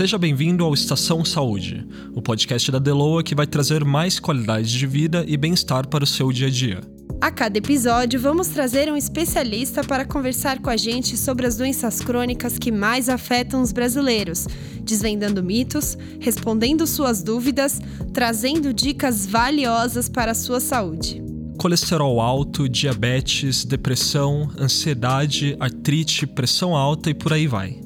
[0.00, 4.86] Seja bem-vindo ao Estação Saúde, o podcast da Deloa que vai trazer mais qualidade de
[4.86, 6.80] vida e bem-estar para o seu dia a dia.
[7.20, 12.00] A cada episódio, vamos trazer um especialista para conversar com a gente sobre as doenças
[12.00, 14.46] crônicas que mais afetam os brasileiros,
[14.82, 17.78] desvendando mitos, respondendo suas dúvidas,
[18.14, 21.22] trazendo dicas valiosas para a sua saúde.
[21.58, 27.78] Colesterol alto, diabetes, depressão, ansiedade, artrite, pressão alta e por aí vai.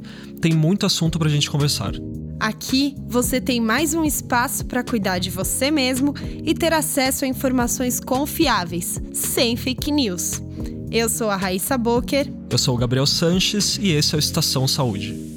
[0.44, 1.94] Tem muito assunto para a gente conversar.
[2.38, 6.12] Aqui você tem mais um espaço para cuidar de você mesmo
[6.44, 10.42] e ter acesso a informações confiáveis, sem fake news.
[10.90, 12.30] Eu sou a Raíssa Boker.
[12.50, 15.33] Eu sou o Gabriel Sanches e esse é o Estação Saúde.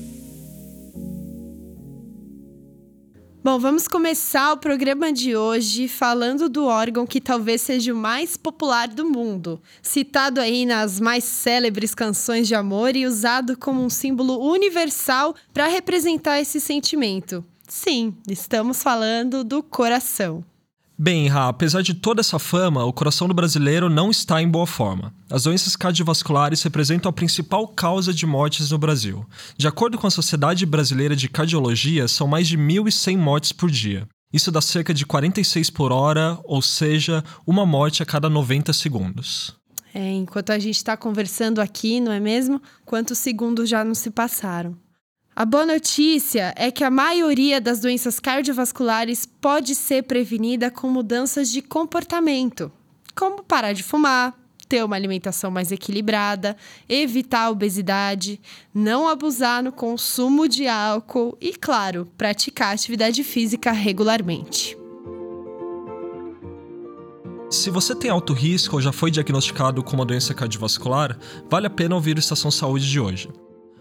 [3.57, 8.37] Bom, vamos começar o programa de hoje falando do órgão que talvez seja o mais
[8.37, 13.89] popular do mundo, citado aí nas mais célebres canções de amor e usado como um
[13.89, 17.43] símbolo universal para representar esse sentimento.
[17.67, 20.45] Sim, estamos falando do coração.
[20.99, 24.65] Bem, Ra, apesar de toda essa fama, o coração do brasileiro não está em boa
[24.65, 25.13] forma.
[25.29, 29.23] As doenças cardiovasculares representam a principal causa de mortes no Brasil.
[29.55, 34.07] De acordo com a Sociedade Brasileira de Cardiologia, são mais de 1.100 mortes por dia.
[34.33, 39.55] Isso dá cerca de 46 por hora, ou seja, uma morte a cada 90 segundos.
[39.93, 42.59] É, enquanto a gente está conversando aqui, não é mesmo?
[42.85, 44.75] Quantos segundos já não se passaram?
[45.37, 51.51] A boa notícia é que a maioria das doenças cardiovasculares pode ser prevenida com mudanças
[51.51, 52.71] de comportamento,
[53.15, 54.35] como parar de fumar,
[54.67, 56.57] ter uma alimentação mais equilibrada,
[56.89, 58.41] evitar a obesidade,
[58.73, 64.75] não abusar no consumo de álcool e, claro, praticar atividade física regularmente.
[67.51, 71.15] Se você tem alto risco ou já foi diagnosticado com uma doença cardiovascular,
[71.47, 73.29] vale a pena ouvir o Estação Saúde de hoje.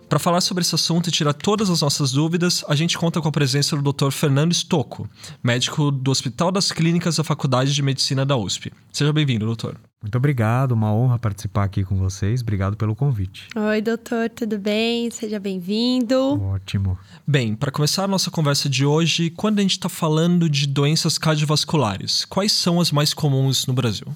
[0.08, 3.26] Para falar sobre esse assunto e tirar todas as nossas dúvidas, a gente conta com
[3.26, 4.10] a presença do Dr.
[4.12, 5.08] Fernando Stocco,
[5.42, 8.72] médico do Hospital das Clínicas da Faculdade de Medicina da USP.
[8.92, 9.76] Seja bem-vindo, doutor.
[10.00, 12.40] Muito obrigado, uma honra participar aqui com vocês.
[12.40, 13.48] Obrigado pelo convite.
[13.56, 15.10] Oi, doutor, tudo bem?
[15.10, 16.40] Seja bem-vindo.
[16.40, 16.96] Ótimo.
[17.26, 21.18] Bem, para começar a nossa conversa de hoje, quando a gente está falando de doenças
[21.18, 24.06] cardiovasculares, quais são as mais comuns no Brasil?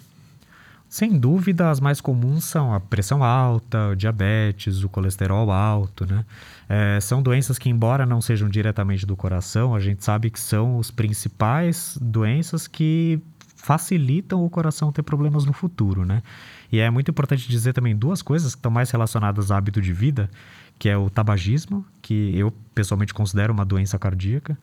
[0.91, 6.25] Sem dúvida, as mais comuns são a pressão alta, o diabetes, o colesterol alto, né?
[6.69, 10.78] É, são doenças que, embora não sejam diretamente do coração, a gente sabe que são
[10.78, 13.21] os principais doenças que
[13.55, 16.25] facilitam o coração ter problemas no futuro, né?
[16.73, 19.93] E é muito importante dizer também duas coisas que estão mais relacionadas ao hábito de
[19.93, 20.28] vida,
[20.77, 24.59] que é o tabagismo, que eu pessoalmente considero uma doença cardíaca,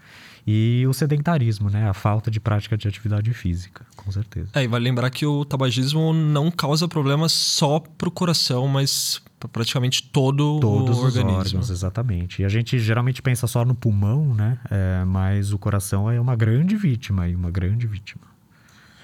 [0.48, 1.90] e o sedentarismo, né?
[1.90, 4.48] A falta de prática de atividade física, com certeza.
[4.54, 9.22] É, e vale lembrar que o tabagismo não causa problemas só para o coração, mas
[9.38, 11.40] para praticamente todo Todos o organismo.
[11.40, 12.42] os órgãos, exatamente.
[12.42, 14.58] E a gente geralmente pensa só no pulmão, né?
[14.72, 18.26] É, mas o coração é uma grande vítima, e uma grande vítima.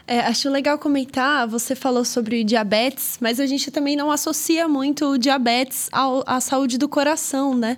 [0.08, 5.06] É, acho legal comentar, você falou sobre diabetes, mas a gente também não associa muito
[5.06, 7.78] o diabetes ao, à saúde do coração, né?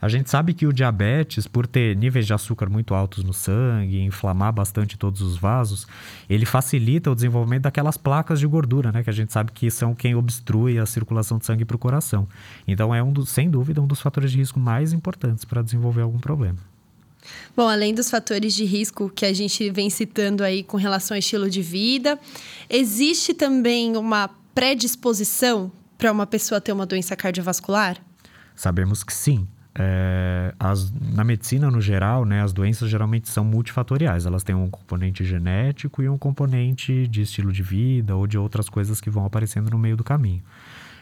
[0.00, 4.00] A gente sabe que o diabetes, por ter níveis de açúcar muito altos no sangue,
[4.00, 5.86] inflamar bastante todos os vasos,
[6.28, 9.02] ele facilita o desenvolvimento daquelas placas de gordura, né?
[9.02, 12.26] Que a gente sabe que são quem obstrui a circulação de sangue para o coração.
[12.66, 16.02] Então é um dos, sem dúvida um dos fatores de risco mais importantes para desenvolver
[16.02, 16.58] algum problema.
[17.54, 21.18] Bom, além dos fatores de risco que a gente vem citando aí com relação ao
[21.18, 22.18] estilo de vida,
[22.68, 27.98] existe também uma predisposição para uma pessoa ter uma doença cardiovascular?
[28.56, 29.46] Sabemos que sim.
[29.74, 34.26] É, as, na medicina, no geral, né, as doenças geralmente são multifatoriais.
[34.26, 38.68] Elas têm um componente genético e um componente de estilo de vida ou de outras
[38.68, 40.42] coisas que vão aparecendo no meio do caminho.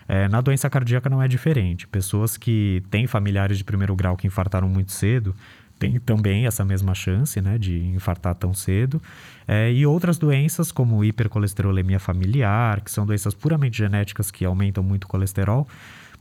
[0.07, 1.87] É, na doença cardíaca não é diferente.
[1.87, 5.35] Pessoas que têm familiares de primeiro grau que infartaram muito cedo
[5.79, 9.01] têm também essa mesma chance né, de infartar tão cedo.
[9.47, 15.05] É, e outras doenças, como hipercolesterolemia familiar, que são doenças puramente genéticas que aumentam muito
[15.05, 15.69] o colesterol,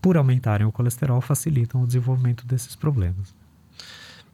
[0.01, 3.33] por aumentarem o colesterol, facilitam o desenvolvimento desses problemas.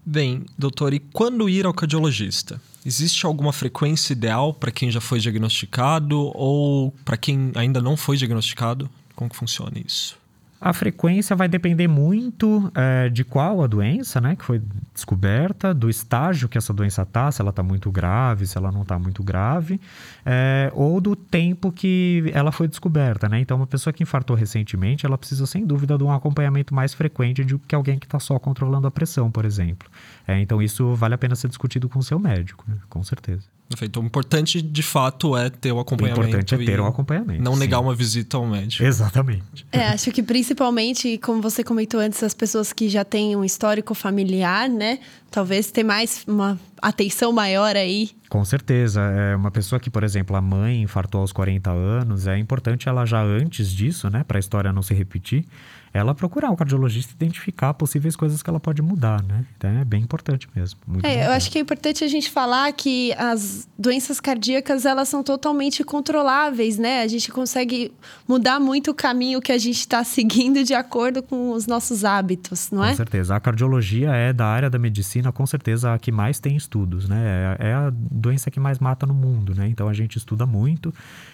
[0.05, 2.61] Bem, doutor, e quando ir ao cardiologista?
[2.85, 8.17] Existe alguma frequência ideal para quem já foi diagnosticado ou para quem ainda não foi
[8.17, 8.89] diagnosticado?
[9.15, 10.17] Como que funciona isso?
[10.65, 14.61] A frequência vai depender muito é, de qual a doença, né, que foi
[14.93, 18.83] descoberta, do estágio que essa doença está, se ela está muito grave, se ela não
[18.83, 19.77] está muito grave,
[20.25, 23.41] é, ou do tempo que ela foi descoberta, né?
[23.41, 27.43] Então, uma pessoa que infartou recentemente, ela precisa sem dúvida de um acompanhamento mais frequente
[27.43, 29.89] do que alguém que está só controlando a pressão, por exemplo.
[30.25, 32.77] É, então, isso vale a pena ser discutido com o seu médico, né?
[32.89, 33.43] com certeza.
[33.69, 33.99] Perfeito.
[33.99, 36.21] O importante, de fato, é ter o acompanhamento.
[36.21, 37.41] O importante é ter um acompanhamento.
[37.41, 37.85] Não negar sim.
[37.85, 38.83] uma visita ao médico.
[38.83, 39.65] Exatamente.
[39.71, 43.95] É, acho que principalmente, como você comentou antes, as pessoas que já têm um histórico
[43.95, 44.99] familiar, né?
[45.31, 48.11] Talvez ter mais uma atenção maior aí.
[48.29, 49.01] Com certeza.
[49.01, 53.05] É uma pessoa que, por exemplo, a mãe infartou aos 40 anos, é importante ela
[53.05, 55.45] já antes disso, né, para a história não se repetir,
[55.93, 59.45] ela procurar um cardiologista e identificar possíveis coisas que ela pode mudar, né?
[59.55, 60.79] Então é bem importante mesmo.
[61.03, 65.21] é, eu acho que é importante a gente falar que as doenças cardíacas elas são
[65.21, 67.03] totalmente controláveis, né?
[67.03, 67.91] A gente consegue
[68.27, 72.71] mudar muito o caminho que a gente está seguindo de acordo com os nossos hábitos,
[72.71, 72.89] não com é?
[72.89, 73.35] Com certeza.
[73.35, 77.57] A cardiologia é da área da medicina, com certeza, a que mais tem estudos, né?
[77.59, 79.67] É, é a doença que mais mata no mundo, né?
[79.67, 80.91] Então a gente estuda muito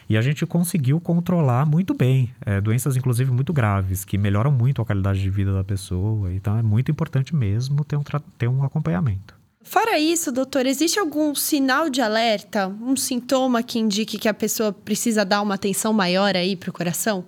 [0.10, 4.82] e a gente conseguiu controlar muito bem é, doenças, inclusive, muito graves, que melhoram muito
[4.82, 6.34] a qualidade de vida da pessoa.
[6.34, 8.04] Então é muito importante mesmo ter um,
[8.38, 9.40] ter um acompanhamento.
[9.62, 14.72] Fora isso, doutor, existe algum sinal de alerta, um sintoma que indique que a pessoa
[14.72, 17.26] precisa dar uma atenção maior aí para o coração?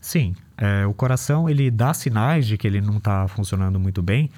[0.00, 4.30] Sim, é, o coração ele dá sinais de que ele não está funcionando muito bem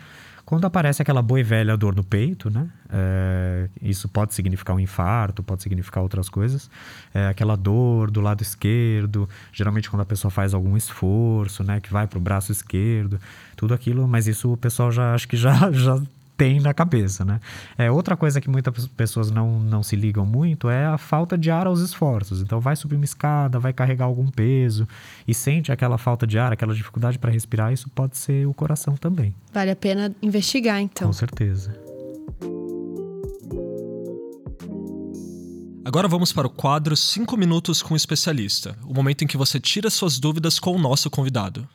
[0.44, 2.69] quando aparece aquela boa e velha dor no peito, né?
[2.90, 6.70] É, isso pode significar um infarto, pode significar outras coisas.
[7.12, 11.81] É, aquela dor do lado esquerdo, geralmente quando a pessoa faz algum esforço, né?
[11.81, 13.20] Que vai para o braço esquerdo,
[13.56, 16.00] tudo aquilo, mas isso o pessoal já acho que já, já
[16.37, 17.40] tem na cabeça, né?
[17.76, 21.50] É, outra coisa que muitas pessoas não, não se ligam muito é a falta de
[21.50, 22.40] ar aos esforços.
[22.40, 24.88] Então, vai subir uma escada, vai carregar algum peso
[25.26, 28.96] e sente aquela falta de ar, aquela dificuldade para respirar, isso pode ser o coração
[28.96, 29.34] também.
[29.52, 31.08] Vale a pena investigar, então.
[31.08, 31.92] Com certeza.
[35.93, 39.61] Agora vamos para o quadro 5 minutos com o especialista, o momento em que você
[39.61, 41.69] tira suas dúvidas com o nosso convidado.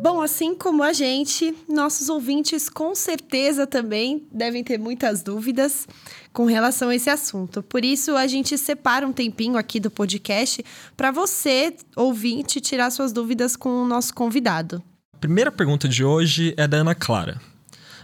[0.00, 5.84] Bom, assim como a gente, nossos ouvintes com certeza também devem ter muitas dúvidas
[6.32, 7.60] com relação a esse assunto.
[7.60, 10.64] Por isso, a gente separa um tempinho aqui do podcast
[10.96, 14.80] para você, ouvinte, tirar suas dúvidas com o nosso convidado.
[15.12, 17.40] A primeira pergunta de hoje é da Ana Clara.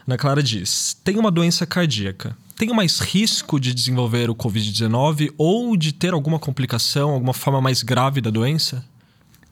[0.09, 2.37] Ana Clara diz: Tem uma doença cardíaca.
[2.65, 7.83] Tenho mais risco de desenvolver o Covid-19 ou de ter alguma complicação, alguma forma mais
[7.83, 8.83] grave da doença?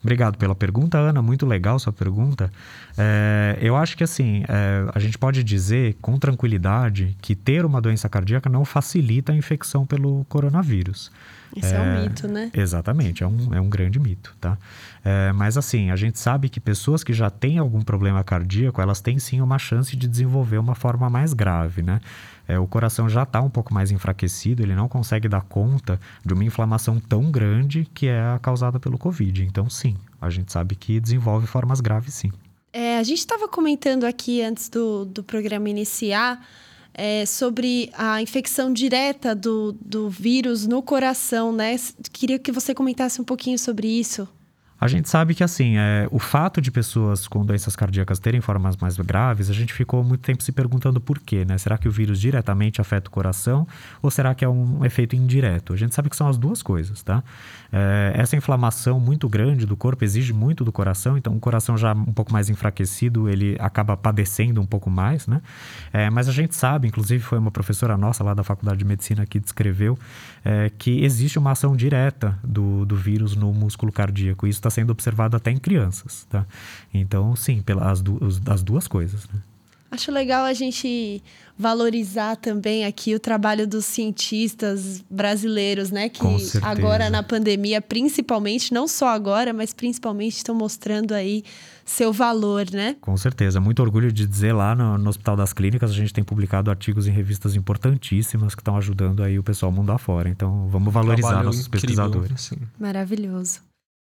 [0.01, 1.21] Obrigado pela pergunta, Ana.
[1.21, 2.51] Muito legal sua pergunta.
[2.97, 7.79] É, eu acho que assim, é, a gente pode dizer com tranquilidade que ter uma
[7.79, 11.11] doença cardíaca não facilita a infecção pelo coronavírus.
[11.55, 12.51] Isso é, é um mito, né?
[12.53, 14.57] Exatamente, é um, é um grande mito, tá?
[15.03, 19.01] É, mas assim, a gente sabe que pessoas que já têm algum problema cardíaco, elas
[19.01, 21.99] têm sim uma chance de desenvolver uma forma mais grave, né?
[22.47, 26.33] É, o coração já está um pouco mais enfraquecido, ele não consegue dar conta de
[26.33, 29.43] uma inflamação tão grande que é a causada pelo Covid.
[29.43, 32.31] Então, sim, a gente sabe que desenvolve formas graves, sim.
[32.71, 36.43] É, a gente estava comentando aqui antes do, do programa iniciar
[36.93, 41.75] é, sobre a infecção direta do, do vírus no coração, né?
[42.11, 44.27] Queria que você comentasse um pouquinho sobre isso.
[44.83, 48.75] A gente sabe que, assim, é, o fato de pessoas com doenças cardíacas terem formas
[48.75, 51.57] mais graves, a gente ficou muito tempo se perguntando por quê, né?
[51.57, 53.65] Será que o vírus diretamente afeta o coração
[54.01, 55.71] ou será que é um efeito indireto?
[55.71, 57.23] A gente sabe que são as duas coisas, tá?
[57.71, 61.93] É, essa inflamação muito grande do corpo exige muito do coração, então o coração já
[61.93, 65.41] um pouco mais enfraquecido, ele acaba padecendo um pouco mais, né?
[65.93, 69.25] É, mas a gente sabe, inclusive foi uma professora nossa lá da Faculdade de Medicina
[69.25, 69.97] que descreveu
[70.43, 74.45] é, que existe uma ação direta do, do vírus no músculo cardíaco.
[74.45, 76.45] Isso está sendo observado até em crianças, tá?
[76.93, 79.39] Então, sim, pelas du as duas coisas, né?
[79.93, 81.21] Acho legal a gente
[81.55, 86.09] valorizar também aqui o trabalho dos cientistas brasileiros, né?
[86.09, 86.19] Que
[86.63, 91.43] agora na pandemia, principalmente, não só agora, mas principalmente estão mostrando aí
[91.85, 92.95] seu valor, né?
[93.01, 93.59] Com certeza.
[93.59, 97.05] Muito orgulho de dizer lá no, no Hospital das Clínicas, a gente tem publicado artigos
[97.05, 100.27] em revistas importantíssimas que estão ajudando aí o pessoal mundo afora.
[100.27, 102.41] Então, vamos valorizar Trabalho nossos incrível, pesquisadores.
[102.41, 102.57] Sim.
[102.79, 103.72] Maravilhoso.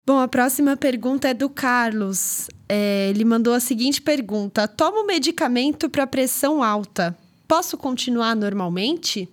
[0.08, 2.48] Bom, a próxima pergunta é do Carlos.
[2.70, 7.14] É, ele mandou a seguinte pergunta: Tomo medicamento para pressão alta.
[7.46, 9.28] Posso continuar normalmente?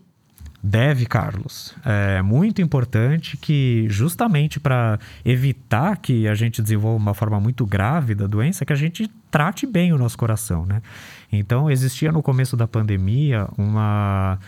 [0.61, 1.73] Deve, Carlos.
[1.85, 8.13] É muito importante que, justamente para evitar que a gente desenvolva uma forma muito grave
[8.13, 10.83] da doença, que a gente trate bem o nosso coração, né?
[11.31, 14.41] Então, existia no começo da pandemia uma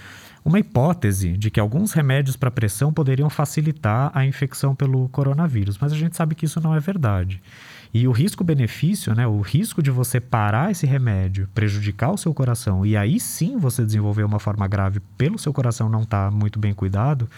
[0.47, 5.93] uma hipótese de que alguns remédios para pressão poderiam facilitar a infecção pelo coronavírus, mas
[5.93, 7.43] a gente sabe que isso não é verdade.
[7.93, 12.87] E o risco-benefício, né, o risco de você parar esse remédio, prejudicar o seu coração
[12.87, 16.61] e aí sim você desenvolver uma forma grave pelo seu coração não estar tá muito
[16.61, 17.29] bem cuidado,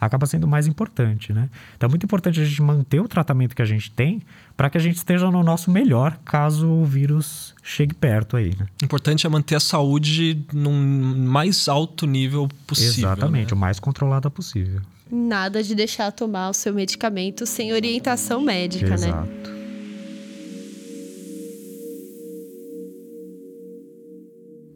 [0.00, 1.48] acaba sendo mais importante, né?
[1.76, 4.22] Então é muito importante a gente manter o tratamento que a gente tem
[4.56, 8.66] para que a gente esteja no nosso melhor caso o vírus chegue perto aí, né?
[8.82, 13.10] Importante é manter a saúde num mais alto nível possível.
[13.10, 13.54] Exatamente, né?
[13.54, 14.80] o mais controlada possível.
[15.10, 19.12] Nada de deixar tomar o seu medicamento sem orientação médica, Exato.
[19.12, 19.28] né?
[19.32, 19.56] Exato.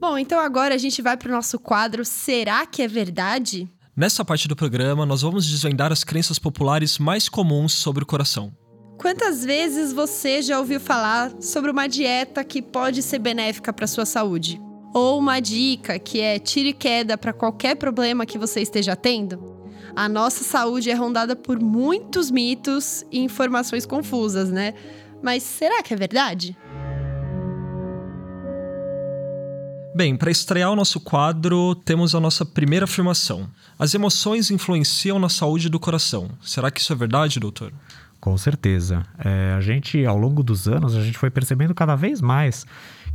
[0.01, 3.69] Bom, então agora a gente vai para o nosso quadro Será que é verdade?
[3.95, 8.51] Nessa parte do programa, nós vamos desvendar as crenças populares mais comuns sobre o coração.
[8.97, 14.07] Quantas vezes você já ouviu falar sobre uma dieta que pode ser benéfica para sua
[14.07, 14.61] saúde?
[14.93, 19.61] Ou uma dica que é tire queda para qualquer problema que você esteja tendo?
[19.95, 24.75] A nossa saúde é rondada por muitos mitos e informações confusas, né?
[25.23, 26.57] Mas será que é verdade?
[29.95, 33.49] Bem, para estrear o nosso quadro, temos a nossa primeira afirmação.
[33.79, 36.31] As emoções influenciam na saúde do coração.
[36.41, 37.73] Será que isso é verdade, doutor?
[38.21, 39.05] Com certeza.
[39.19, 42.67] É, a gente, ao longo dos anos, a gente foi percebendo cada vez mais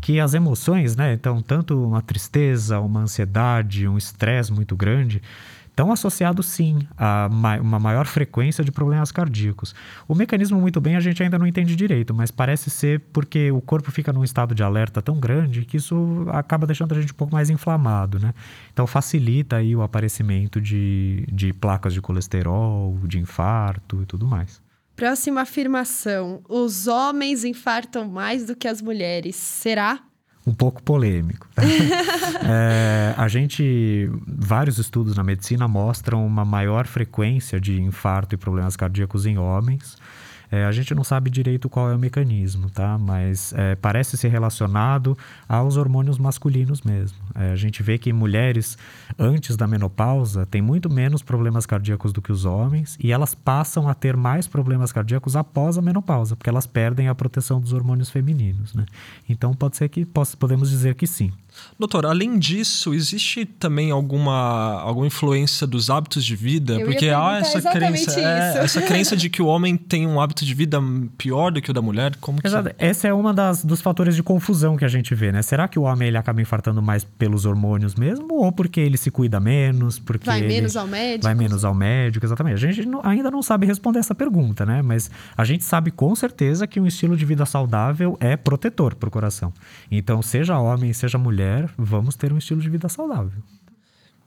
[0.05, 1.13] que as emoções, né?
[1.13, 5.19] Então, tanto uma tristeza, uma ansiedade, um estresse muito grande,
[5.65, 7.27] estão associados sim a
[7.59, 9.74] uma maior frequência de problemas cardíacos.
[10.07, 13.59] O mecanismo muito bem a gente ainda não entende direito, mas parece ser porque o
[13.59, 17.15] corpo fica num estado de alerta tão grande que isso acaba deixando a gente um
[17.15, 18.31] pouco mais inflamado, né?
[18.71, 24.63] Então facilita aí o aparecimento de, de placas de colesterol, de infarto e tudo mais.
[24.95, 29.35] Próxima afirmação: os homens infartam mais do que as mulheres.
[29.35, 30.01] Será?
[30.45, 31.49] um pouco polêmico.
[32.47, 38.75] é, a gente, vários estudos na medicina mostram uma maior frequência de infarto e problemas
[38.75, 39.97] cardíacos em homens.
[40.51, 42.97] É, a gente não sabe direito qual é o mecanismo, tá?
[42.97, 47.17] Mas é, parece ser relacionado aos hormônios masculinos mesmo.
[47.33, 48.77] É, a gente vê que mulheres
[49.17, 53.87] antes da menopausa têm muito menos problemas cardíacos do que os homens e elas passam
[53.87, 58.09] a ter mais problemas cardíacos após a menopausa, porque elas perdem a proteção dos hormônios
[58.09, 58.85] femininos, né?
[59.27, 60.05] Então pode ser que
[60.39, 61.31] podemos dizer que sim.
[61.77, 66.74] Doutor, além disso, existe também alguma, alguma influência dos hábitos de vida?
[66.75, 70.45] Eu Porque há essa crença, é, essa crença de que o homem tem um hábito
[70.45, 70.79] de vida
[71.17, 72.15] pior do que o da mulher.
[72.21, 72.47] Como que...
[72.47, 72.71] Exato.
[72.77, 75.41] Essa é uma das dos fatores de confusão que a gente vê, né?
[75.41, 79.12] Será que o homem ele acaba infartando mais pelos hormônios mesmo ou porque ele se
[79.12, 81.24] cuida menos, porque vai ele menos ao médico?
[81.24, 82.65] Vai menos ao médico, exatamente.
[82.65, 84.81] A gente não, ainda não sabe responder essa pergunta, né?
[84.81, 89.07] Mas a gente sabe com certeza que um estilo de vida saudável é protetor para
[89.07, 89.53] o coração.
[89.91, 93.41] Então, seja homem, seja mulher mulher, vamos ter um estilo de vida saudável.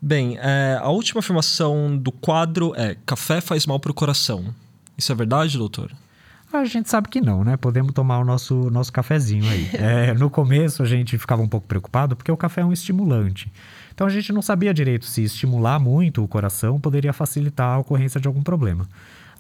[0.01, 4.55] Bem, é, a última afirmação do quadro é: café faz mal para o coração.
[4.97, 5.91] Isso é verdade, doutor?
[6.53, 7.59] A gente sabe que não, né?
[7.59, 9.69] Podemos tomar o nosso, nosso cafezinho aí.
[9.75, 13.53] É, no começo a gente ficava um pouco preocupado porque o café é um estimulante.
[13.93, 18.21] Então a gente não sabia direito se estimular muito o coração poderia facilitar a ocorrência
[18.21, 18.89] de algum problema.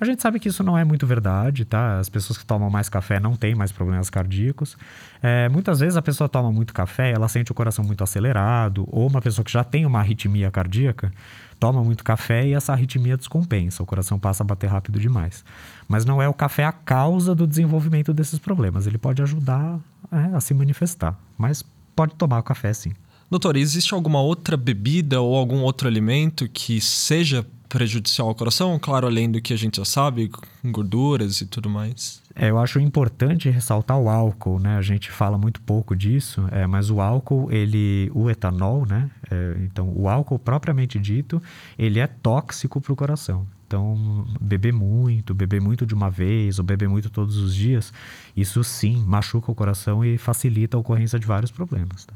[0.00, 1.98] A gente sabe que isso não é muito verdade, tá?
[1.98, 4.76] As pessoas que tomam mais café não têm mais problemas cardíacos.
[5.20, 9.08] É, muitas vezes a pessoa toma muito café, ela sente o coração muito acelerado, ou
[9.08, 11.12] uma pessoa que já tem uma arritmia cardíaca
[11.58, 15.44] toma muito café e essa arritmia descompensa, o coração passa a bater rápido demais.
[15.86, 19.78] Mas não é o café a causa do desenvolvimento desses problemas, ele pode ajudar
[20.12, 21.64] é, a se manifestar, mas
[21.94, 22.92] pode tomar o café sim.
[23.30, 29.06] Doutor, existe alguma outra bebida ou algum outro alimento que seja prejudicial ao coração, claro,
[29.06, 30.30] além do que a gente já sabe,
[30.64, 32.22] gorduras e tudo mais.
[32.34, 34.78] É, eu acho importante ressaltar o álcool, né?
[34.78, 39.10] A gente fala muito pouco disso, é, mas o álcool, ele, o etanol, né?
[39.30, 41.42] É, então, o álcool propriamente dito,
[41.78, 43.46] ele é tóxico para o coração.
[43.66, 47.92] Então, beber muito, beber muito de uma vez ou beber muito todos os dias,
[48.34, 52.06] isso sim machuca o coração e facilita a ocorrência de vários problemas.
[52.06, 52.14] Tá?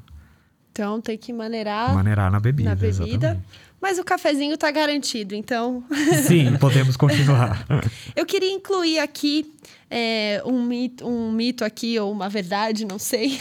[0.73, 1.95] Então tem que maneirar.
[1.95, 2.71] Maneirar na bebida.
[2.71, 3.07] Na bebida.
[3.07, 3.43] Exatamente.
[3.81, 5.85] Mas o cafezinho tá garantido, então.
[6.27, 7.67] Sim, podemos continuar.
[8.17, 9.53] Eu queria incluir aqui
[9.91, 13.37] é, um, mito, um mito aqui, ou uma verdade, não sei.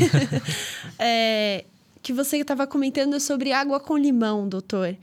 [0.99, 1.63] é,
[2.01, 4.97] que você estava comentando sobre água com limão, doutor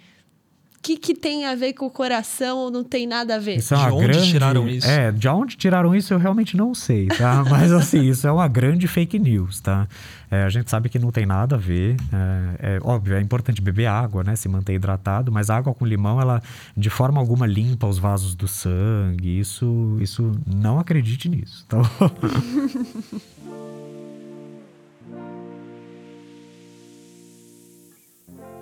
[0.82, 3.56] que, que tem a ver com o coração ou não tem nada a ver?
[3.56, 4.30] Isso é de onde grande...
[4.30, 4.86] tiraram isso?
[4.86, 7.44] É, de onde tiraram isso eu realmente não sei, tá?
[7.48, 9.88] Mas assim, isso é uma grande fake news, tá?
[10.30, 11.96] É, a gente sabe que não tem nada a ver.
[12.12, 14.36] É, é, óbvio, é importante beber água, né?
[14.36, 16.42] Se manter hidratado, mas a água com limão, ela
[16.76, 19.38] de forma alguma limpa os vasos do sangue.
[19.38, 21.78] Isso, isso não acredite nisso, tá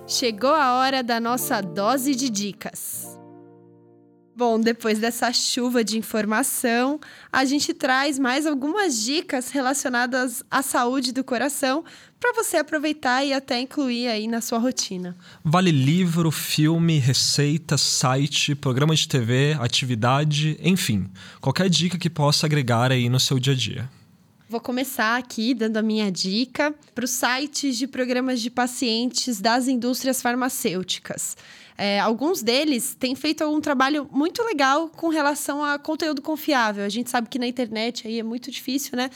[0.09, 3.19] Chegou a hora da nossa dose de dicas.
[4.37, 7.01] Bom, depois dessa chuva de informação,
[7.33, 11.85] a gente traz mais algumas dicas relacionadas à saúde do coração
[12.21, 15.17] para você aproveitar e até incluir aí na sua rotina.
[15.43, 21.11] Vale livro, filme, receita, site, programa de TV, atividade, enfim,
[21.41, 23.91] qualquer dica que possa agregar aí no seu dia a dia.
[24.49, 29.67] Vou começar aqui dando a minha dica para os sites de programas de pacientes das
[29.67, 31.37] indústrias farmacêuticas.
[31.77, 36.85] É, alguns deles têm feito um trabalho muito legal com relação a conteúdo confiável.
[36.85, 39.11] A gente sabe que na internet aí é muito difícil, né?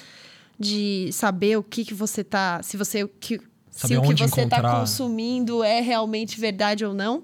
[0.59, 2.61] De saber o que, que você tá.
[2.65, 3.07] Se você.
[3.21, 7.23] Que, se o que você está consumindo é realmente verdade ou não.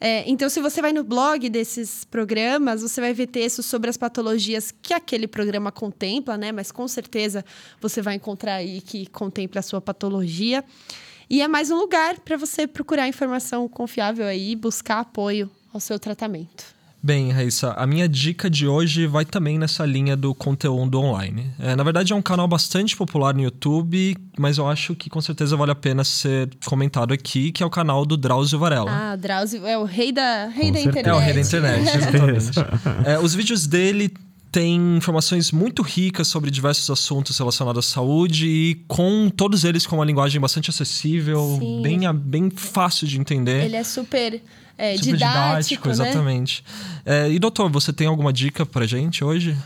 [0.00, 3.98] É, então, se você vai no blog desses programas, você vai ver textos sobre as
[3.98, 6.50] patologias que aquele programa contempla, né?
[6.50, 7.44] Mas com certeza
[7.80, 10.64] você vai encontrar aí que contempla a sua patologia.
[11.28, 15.78] E é mais um lugar para você procurar informação confiável aí e buscar apoio ao
[15.78, 16.79] seu tratamento.
[17.02, 21.50] Bem, Raíssa, a minha dica de hoje vai também nessa linha do conteúdo online.
[21.58, 25.20] É, na verdade, é um canal bastante popular no YouTube, mas eu acho que com
[25.20, 28.90] certeza vale a pena ser comentado aqui, que é o canal do Drauzio Varela.
[28.90, 31.08] Ah, Drauzio é o rei da, rei da internet.
[31.08, 32.50] É o rei da internet, exatamente.
[33.08, 34.12] é, os vídeos dele
[34.50, 39.96] tem informações muito ricas sobre diversos assuntos relacionados à saúde e com todos eles com
[39.96, 43.64] uma linguagem bastante acessível, bem, bem fácil de entender.
[43.64, 44.42] Ele é super,
[44.76, 45.92] é, super didático, didático né?
[45.92, 46.64] exatamente.
[47.06, 49.56] É, e doutor, você tem alguma dica pra gente hoje?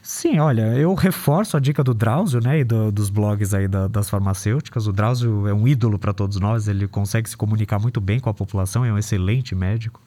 [0.00, 3.88] Sim, olha, eu reforço a dica do Drauzio, né, e do, dos blogs aí da,
[3.88, 4.86] das farmacêuticas.
[4.86, 8.28] O Drauzio é um ídolo para todos nós, ele consegue se comunicar muito bem com
[8.28, 10.00] a população, é um excelente médico.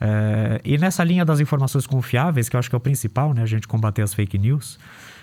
[0.00, 3.42] É, e nessa linha das informações confiáveis, que eu acho que é o principal, né,
[3.42, 4.78] a gente combater as fake news,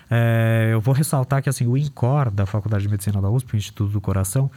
[0.09, 3.57] é, eu vou ressaltar que assim, o INCOR, da Faculdade de Medicina da USP, o
[3.57, 4.49] Instituto do Coração,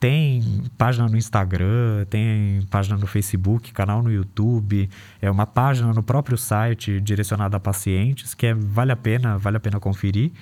[0.00, 4.88] tem página no Instagram, tem página no Facebook, canal no YouTube,
[5.20, 9.58] é uma página no próprio site direcionada a pacientes, que é, vale a pena, vale
[9.58, 10.32] a pena conferir.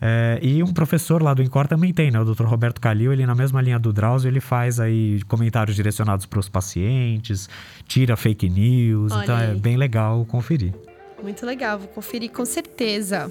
[0.00, 2.20] É, e um professor lá do Incor também tem, né?
[2.20, 2.44] O Dr.
[2.44, 6.48] Roberto Calil, ele na mesma linha do Drauzio, ele faz aí comentários direcionados para os
[6.48, 7.48] pacientes,
[7.86, 9.50] tira fake news, Olha então é aí.
[9.52, 10.74] é bem legal conferir.
[11.22, 13.30] Muito legal, vou conferir com certeza.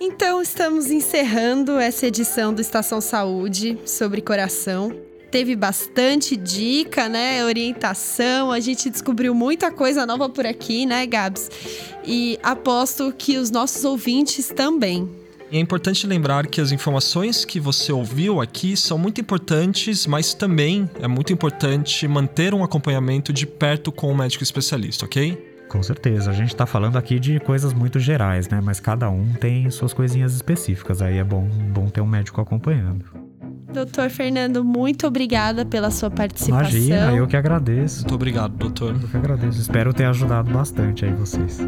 [0.00, 4.96] Então, estamos encerrando essa edição do Estação Saúde sobre coração
[5.30, 7.44] teve bastante dica, né?
[7.44, 8.50] Orientação.
[8.50, 11.50] A gente descobriu muita coisa nova por aqui, né, Gabs?
[12.04, 15.08] E aposto que os nossos ouvintes também.
[15.50, 20.34] E é importante lembrar que as informações que você ouviu aqui são muito importantes, mas
[20.34, 25.54] também é muito importante manter um acompanhamento de perto com o médico especialista, ok?
[25.68, 26.30] Com certeza.
[26.30, 28.60] A gente está falando aqui de coisas muito gerais, né?
[28.62, 31.00] Mas cada um tem suas coisinhas específicas.
[31.00, 33.25] Aí é bom, bom ter um médico acompanhando.
[33.72, 36.70] Doutor Fernando, muito obrigada pela sua participação.
[36.70, 38.00] Imagina, eu que agradeço.
[38.00, 38.96] Muito obrigado, doutor.
[39.00, 39.60] Eu que agradeço.
[39.60, 41.60] Espero ter ajudado bastante aí vocês.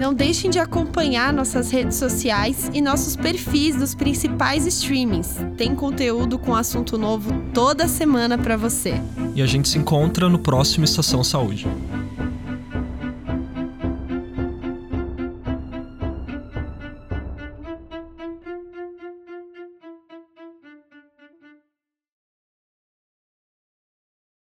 [0.00, 5.36] Não deixem de acompanhar nossas redes sociais e nossos perfis dos principais streamings.
[5.58, 8.94] Tem conteúdo com assunto novo toda semana para você.
[9.34, 11.68] E a gente se encontra no próximo Estação Saúde.